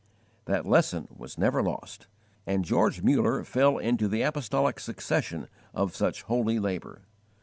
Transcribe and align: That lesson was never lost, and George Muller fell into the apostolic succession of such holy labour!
That 0.45 0.65
lesson 0.65 1.09
was 1.15 1.37
never 1.37 1.61
lost, 1.61 2.07
and 2.47 2.65
George 2.65 3.03
Muller 3.03 3.43
fell 3.43 3.77
into 3.77 4.07
the 4.07 4.23
apostolic 4.23 4.79
succession 4.79 5.47
of 5.75 5.95
such 5.95 6.23
holy 6.23 6.57
labour! 6.57 7.03